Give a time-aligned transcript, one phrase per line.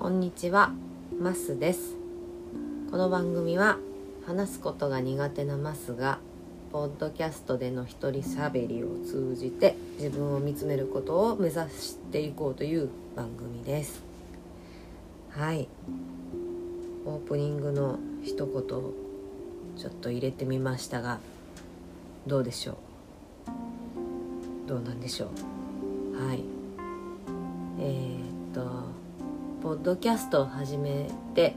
[0.00, 0.72] こんにちは、
[1.20, 1.94] マスです。
[2.90, 3.76] この番組は
[4.26, 6.20] 話すことが苦手なマスが
[6.72, 14.02] ポッドキャストでの一人喋りを通じて自分を見つめることを目指していこうという番組です。
[15.32, 15.68] はい。
[17.04, 18.52] オープニングの一言
[19.76, 21.20] ちょっと入れてみましたが、
[22.26, 22.78] どうでしょ
[24.66, 24.66] う？
[24.66, 26.26] どうなんでしょう？
[26.26, 26.42] はい。
[27.78, 28.98] えーっと
[29.62, 31.54] ポッドキャストを始めて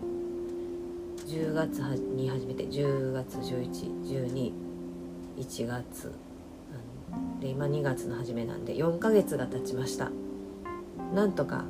[1.25, 4.51] 10月に始めて10月1112
[5.37, 6.11] 1月。
[7.39, 10.11] で今2月の初めなんで4ヶ月が経ちました。
[11.15, 11.63] なんとか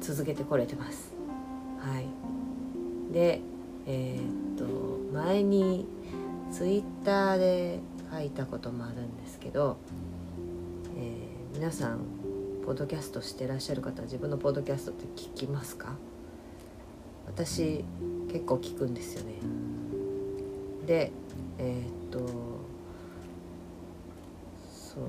[0.00, 1.14] 続けてこれてます。
[1.78, 2.06] はい。
[3.12, 3.40] で
[3.86, 4.64] えーっと
[5.16, 5.86] 前に
[6.50, 7.78] ツイッターで
[8.12, 9.76] 書いたこともあるんですけど、
[10.96, 12.00] えー皆さん
[12.64, 15.96] ポッドキャストしてらっしゃる方自分のポッドキャストって聞きますか？
[17.26, 17.84] 私
[18.32, 19.34] 結構聞くんですよね。
[20.86, 21.12] で
[21.58, 22.20] えーっと
[24.72, 25.04] そう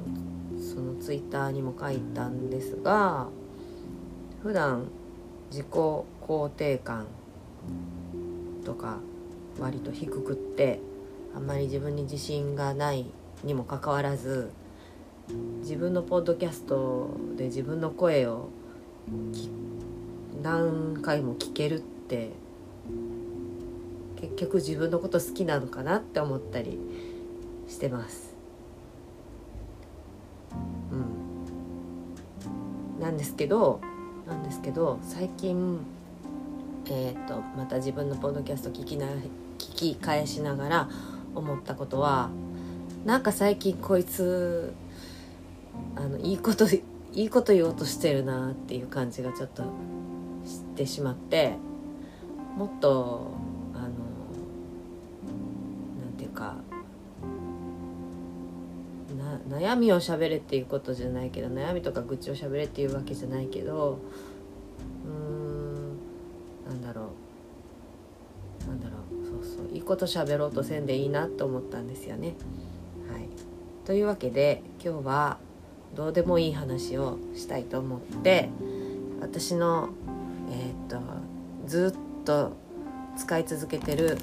[0.61, 3.27] そのツイッターにも書いたんですが
[4.43, 4.87] 普段
[5.49, 7.05] 自己肯定感
[8.65, 8.97] とか
[9.61, 10.81] 割と低くって
[11.33, 13.05] あんまり自分に自信がない
[13.45, 14.51] にもかかわらず
[15.61, 18.49] 自分のポッドキャストで自分の声を
[20.41, 22.31] 何回も聞けるって
[24.21, 26.79] 結局自分のこと好きなのかなって思ったり
[27.67, 28.35] してます。
[30.91, 30.95] う
[32.99, 33.81] ん、なんですけど
[34.27, 35.85] なんですけど最近
[36.87, 39.07] えー、とまた自分のポッドキャスト聞きな
[39.57, 40.89] 聞き返しながら
[41.33, 42.29] 思ったことは
[43.05, 44.73] なんか最近こいつ
[45.95, 46.81] あのいいことい
[47.13, 49.63] いこと言おうとしてるなっていう感じがちょっと
[50.45, 51.55] してしまって
[52.57, 53.31] もっと
[53.73, 53.89] あのな
[56.09, 56.55] んていうか
[59.17, 63.99] な悩みをしゃべれっていうことじゃないけど悩みとか愚痴をしゃべれっていうわけじゃないけど
[65.05, 65.55] うーん
[66.67, 68.67] なんだろう。
[68.67, 69.25] なんだろう。
[69.25, 69.75] そうそう。
[69.75, 72.35] いいことしゃべろうとせんでいいなと思ったんですよね。
[73.11, 73.27] はい、
[73.85, 75.37] というわけで今日は
[75.95, 78.49] どうでもいい話をしたいと思って
[79.21, 79.89] 私の、
[80.51, 81.01] えー、と
[81.65, 82.53] ずっと
[83.17, 84.17] 使い続けてる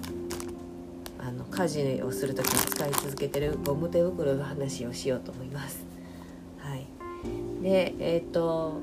[1.19, 5.87] あの家事をする時に使い続けてるゴム手袋の話をしようと思います。
[6.59, 6.87] はい、
[7.62, 8.81] でえっ、と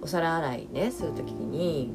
[0.00, 1.92] お皿洗いねする時に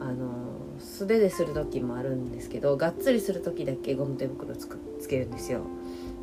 [0.00, 5.60] あの素手でする時もあるんですけどがっつりする時だけゴム手袋つくつけるんですよ。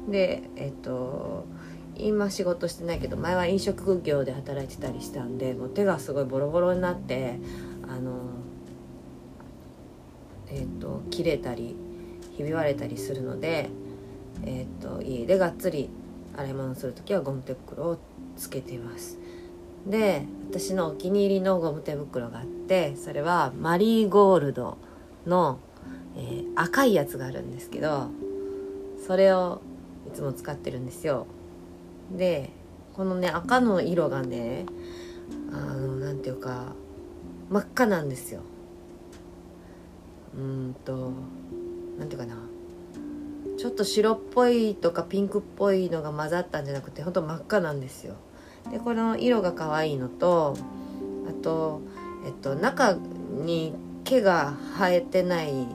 [0.10, 1.46] でえっ、と
[2.00, 7.40] 今仕事してないけど前は飲食業で働いてたりしたんでもう手がすごいボロボロになって
[7.88, 8.20] あの
[10.52, 11.76] えっ、と切れたり
[12.36, 13.70] ひび割れたりするので、
[14.46, 15.90] えっと家でがっつり
[16.36, 18.00] 洗い物する時はゴム手袋を
[18.36, 19.20] つけています。
[19.86, 24.78] で私のお気に入りのゴム手袋があってそれはマリーゴールド
[25.28, 25.60] の、
[26.18, 28.10] えー赤いやつがあるんですけど
[29.08, 29.62] それを
[30.08, 31.28] いつも使ってるんですよ。
[32.12, 32.50] で
[32.94, 34.66] このね赤の色がね
[35.52, 36.74] あのなんていうか
[37.50, 38.42] 真っ赤なんですよ。
[40.36, 41.12] うんと
[41.98, 42.36] なんていうかな。
[43.58, 48.16] ちょっと白っぽいとかピンクっぽいのが混ざったんじゃなくてほんと真っ赤なんですよ。
[48.72, 50.56] でこの色が可愛いのと
[51.28, 51.82] あと
[52.26, 52.94] えっと中
[53.44, 55.68] に毛が生えてない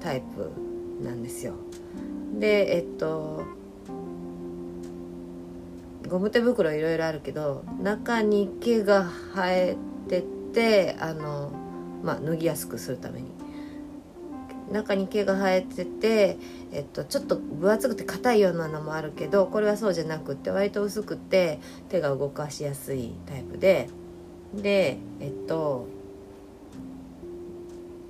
[0.00, 0.50] タイプ
[1.04, 1.54] なんですよ。
[2.38, 3.44] でえっと
[6.08, 9.04] ゴム手袋いろいろあるけど中に毛が
[9.34, 9.76] 生え
[10.08, 11.52] ててあの
[12.02, 13.28] まあ脱ぎやすくするために。
[14.70, 16.36] 中に毛が生えてて、
[16.72, 21.58] えっと、ちょっと分厚くて硬いようなのもあるけどこれはそうじゃなくて割と薄くて
[21.88, 23.88] 手が動かしやすいタイプで。
[24.54, 25.86] でえっと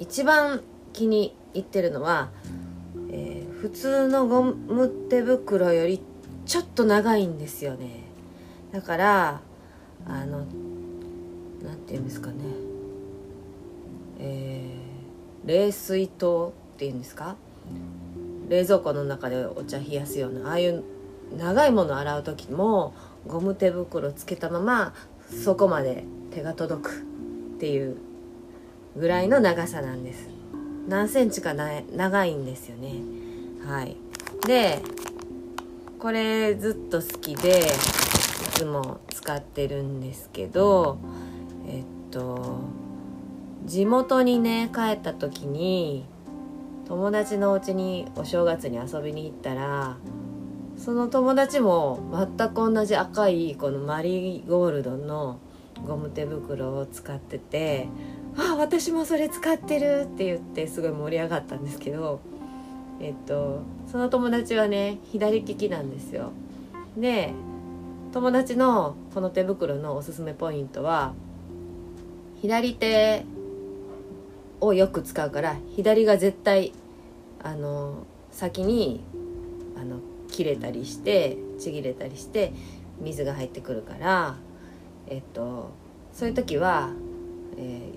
[0.00, 0.62] 一番
[0.92, 2.30] 気に入ってるのは、
[3.10, 6.00] えー普通のゴム手袋より
[6.48, 8.04] ちょっと長いんですよね。
[8.72, 9.40] だから
[10.06, 12.36] あのなんて言うんですかね。
[14.18, 14.88] えー
[15.46, 17.36] 冷水筒っていうんですか？
[18.48, 20.82] 冷蔵庫の中でお茶冷やすようなああいう
[21.38, 22.92] 長いもの洗う時も
[23.26, 24.94] ゴム手袋つけたまま
[25.44, 27.98] そこまで手が届くっていう
[28.96, 30.28] ぐらいの長さなんです。
[30.88, 32.94] 何センチかな長いんですよね。
[33.66, 33.96] はい。
[34.46, 34.82] で
[35.98, 37.62] これずっと好きでい
[38.52, 40.98] つも使ってるんですけど
[41.66, 42.60] えっと
[43.66, 46.06] 地元にね帰った時に
[46.86, 49.96] 友達のお家にお正月に遊びに行ったら
[50.76, 52.00] その友達も
[52.36, 55.40] 全く同じ赤いこのマリーゴールドの
[55.86, 57.88] ゴム手袋を使ってて
[58.38, 62.20] 「あ私もそれ使ってる!」って言ってすごい盛り上がったんですけど
[63.00, 63.60] えっと
[63.90, 66.32] その友達はね左利きなんですよ。
[66.96, 67.32] で
[68.12, 71.12] 友達のこの手袋のおすすめポイントは
[72.40, 73.24] 左手
[74.60, 76.72] をよく使うから左が絶対
[77.42, 79.04] あの先に
[79.76, 82.52] あの切れたりしてちぎれたりして
[83.00, 84.36] 水が入ってくるから
[85.06, 85.70] えっと
[86.12, 86.90] そういう時は、
[87.56, 87.92] え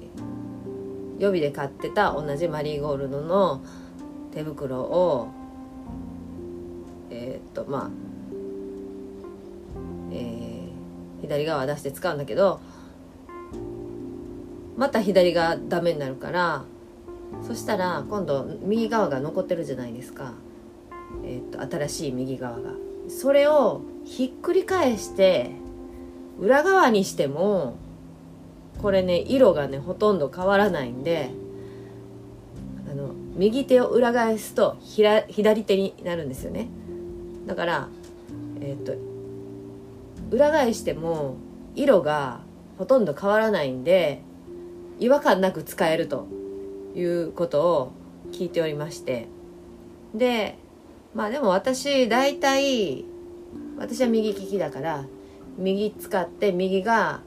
[1.18, 3.64] ー、予備で買ってた同じマリーゴールドの
[4.34, 5.30] 手袋を
[7.12, 7.90] えー、っとまあ、
[10.12, 12.60] えー、左側出して使うんだけど
[14.78, 16.64] また左がダメになるから
[17.46, 20.34] そしたら今度右側が残ってるじゃないですか、
[21.24, 22.72] えー、っと新しい右側が。
[23.10, 25.52] それをひっくり返して
[26.40, 27.76] 裏側にしても
[28.82, 31.32] これね色がねほとんど変わらないんで
[33.36, 36.68] 右手を裏返すと左手になるんですよね。
[37.46, 37.90] だから
[38.60, 38.94] えっ、と
[40.30, 41.36] 裏返しても
[41.76, 42.42] 色が
[42.78, 44.22] ほとんど変わらないんで
[45.00, 46.28] 違和感なく使えると
[46.96, 47.92] いうことを
[48.32, 49.28] 聞いておりまして。
[50.14, 50.58] で
[51.14, 53.06] まあでも私大体
[53.78, 55.06] 私は右利きだから
[55.58, 57.22] 右使って右が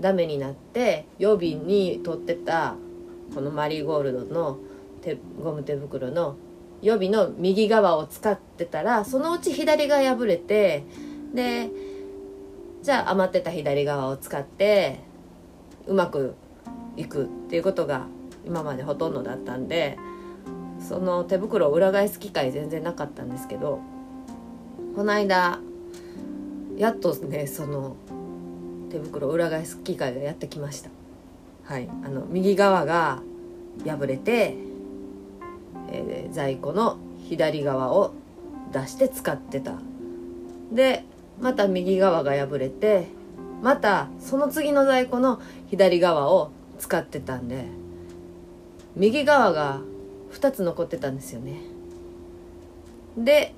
[0.00, 2.76] ダメになって予備に取ってた
[3.34, 4.58] このマリーゴールドの
[5.02, 6.36] 手ゴム手袋の
[6.82, 10.84] 予備の右側を使ってたらそのうち左が破れて
[11.34, 11.70] で
[12.82, 15.00] じゃあ余ってた左側を使って
[15.86, 16.34] うまく
[16.96, 18.06] いくっていうことが
[18.46, 19.98] 今までほとんどだったんで
[20.80, 23.80] その手袋を裏返す機会全然なかったんですけど
[24.96, 25.60] この間
[26.76, 27.96] やっとねその
[28.90, 30.90] 手袋を裏返す機会がやってきました。
[31.64, 31.88] はい。
[32.04, 33.22] あの右側が
[33.86, 34.56] 破れて、
[35.92, 36.98] えー、在庫の
[37.28, 38.12] 左側を
[38.72, 39.74] 出して使ってた。
[40.72, 41.04] で
[41.40, 43.08] また右側が破れて
[43.62, 47.64] またその次の在庫の左側を使ってたんで
[48.96, 49.80] 右側が
[50.32, 51.60] 2つ残ってたんですよね。
[53.16, 53.54] で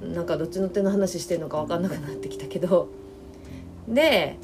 [0.00, 2.88] なんかどっちの手の話してんのか分かんなくなってきたけど
[3.86, 4.38] で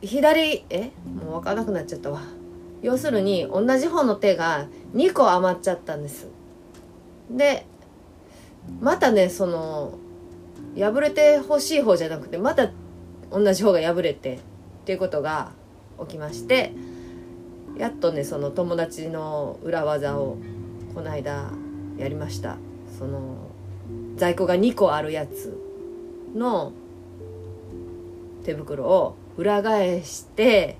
[0.00, 0.90] 左え？
[1.04, 2.22] もう分かんなくなっちゃったわ。
[2.82, 6.28] 要するに同じ方の手が2個余っちゃったんです。
[7.30, 7.66] で
[8.80, 9.98] またねその
[10.76, 12.70] 破れてほしい方じゃなくてまた
[13.30, 14.38] 同じ方が破れてっ
[14.84, 15.52] ていうことが
[16.00, 16.72] 起きまして
[17.78, 20.36] やっとねその友達の裏技を
[20.94, 21.50] この間
[21.98, 22.56] やりました。
[22.98, 23.36] その
[24.16, 25.60] 在庫が2個あるやつ
[26.34, 26.72] の
[28.44, 30.78] 手袋を裏返して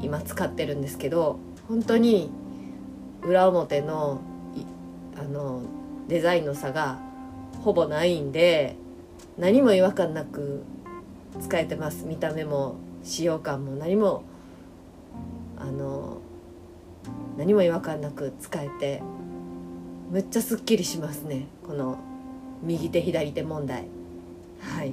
[0.00, 1.38] 今使ってるんですけど
[1.68, 2.30] 本当に
[3.22, 4.20] 裏表の
[5.18, 5.62] あの
[6.08, 6.98] デザインの差が
[7.62, 8.76] ほぼないんで
[9.38, 10.62] 何も違和感なく
[11.40, 12.04] 使えてます。
[12.06, 14.22] 見た目も使用感も何も
[15.58, 16.18] あの
[17.36, 19.02] 何も違和感なく使えて
[20.10, 21.46] めっちゃすっきりしますね。
[21.66, 21.98] この
[22.62, 23.86] 右手左手問題。
[24.60, 24.92] はい。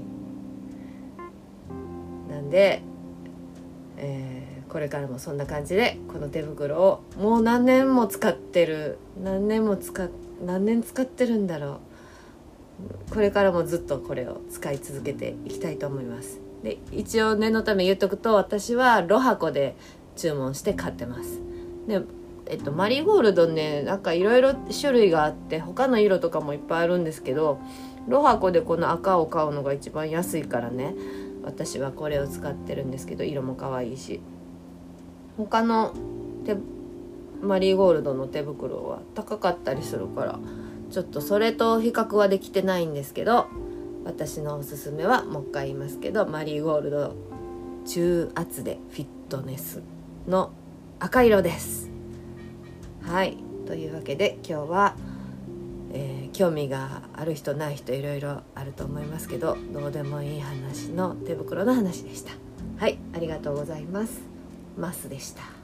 [2.30, 2.82] なんで、
[3.98, 10.10] えー、これからもそんな感じでこの手袋をもう何年も使ってる何年も使
[10.46, 11.80] 何年使ってるんだろう。
[13.14, 16.40] これからもずっとこれを使い続けていきたいと思います。
[16.64, 19.76] で一応念のため言っとくと私はロハコで
[20.16, 21.40] 注文して買ってます。
[21.88, 22.02] で
[22.46, 27.60] えっと、マリーゴールドねなんかいろいろ種類があって他の色とかもいっぱいあるんですけど
[28.08, 30.94] ロハコでこの赤を買うのが一番安いからね
[31.44, 34.20] 私はこれを使ってるんですけど色も可愛いし。
[35.38, 35.94] 他の
[36.46, 36.58] 手
[37.42, 40.40] マリーゴールドの手袋は高かったりするから
[40.92, 43.48] ちょっとそれと比較はできてないんですけど
[44.06, 47.16] 私のおすすめはもう一回言いますけどマリーゴールド
[47.86, 49.82] 中圧でフィットネス
[50.28, 50.52] の
[51.00, 51.90] 赤色です。
[53.02, 53.38] はい。
[53.66, 54.96] というわけで今日は、
[55.92, 62.32] えー、興味がある人ない人いろいろあると思いますけどどうでもいい話の手袋の話でした。
[62.78, 62.98] はい。
[63.14, 64.33] ありがとうございます。
[64.78, 65.63] マスでした。